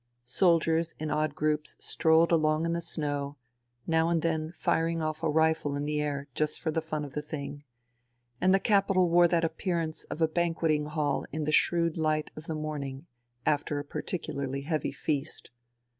Soldiers 0.25 0.95
in 0.97 1.11
odd 1.11 1.35
groups 1.35 1.75
strolled 1.79 2.31
along 2.31 2.65
in 2.65 2.73
the 2.73 2.81
snow, 2.81 3.37
now 3.85 4.09
and 4.09 4.23
then 4.23 4.51
firing 4.51 4.99
off 4.99 5.21
a 5.21 5.29
rifle 5.29 5.75
in 5.75 5.85
the 5.85 6.01
air, 6.01 6.27
just 6.33 6.59
for 6.59 6.71
the 6.71 6.81
fun 6.81 7.05
of 7.05 7.13
the 7.13 7.21
thing; 7.21 7.65
and 8.41 8.51
the 8.51 8.59
capital 8.59 9.11
wore 9.11 9.27
that 9.27 9.45
appearance 9.45 10.03
of 10.05 10.19
a 10.19 10.27
banqueting 10.27 10.85
hall 10.85 11.27
in 11.31 11.43
the 11.43 11.51
shrewd 11.51 11.97
Hght 11.97 12.29
of 12.35 12.45
the 12.45 12.55
morn 12.55 12.81
ing 12.83 13.05
after 13.45 13.77
a 13.77 13.85
particularly 13.85 14.61
heavy 14.61 14.91
feast. 14.91 15.51